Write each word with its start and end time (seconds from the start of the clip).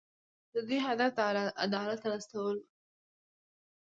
د 0.53 0.55
دوی 0.67 0.79
هدف 0.87 1.11
د 1.17 1.19
عدالت 1.65 1.99
راوستل 2.09 2.39
وو. 2.41 2.53